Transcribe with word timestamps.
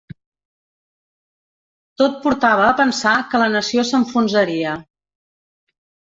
Tot 2.01 2.15
portava 2.23 2.63
a 2.69 2.73
pensar 2.79 3.13
que 3.33 3.41
la 3.41 3.49
nació 3.57 3.83
s'enfonsaria. 3.91 4.73